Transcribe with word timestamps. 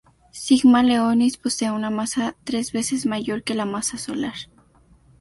Sigma 0.31 0.81
Leonis 0.81 1.37
posee 1.37 1.69
una 1.69 1.91
masa 1.91 2.35
tres 2.43 2.71
veces 2.71 3.05
mayor 3.05 3.43
que 3.43 3.53
la 3.53 3.65
masa 3.65 3.99
solar. 3.99 4.33